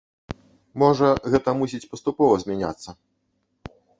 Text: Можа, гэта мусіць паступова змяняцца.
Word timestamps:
Можа, 0.83 1.09
гэта 1.33 1.49
мусіць 1.59 1.89
паступова 1.93 2.33
змяняцца. 2.47 2.89